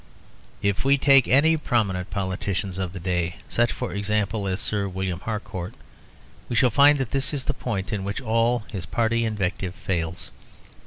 [0.63, 5.19] If we take any prominent politician of the day such, for example, as Sir William
[5.19, 5.75] Harcourt
[6.49, 10.31] we shall find that this is the point in which all party invective fails.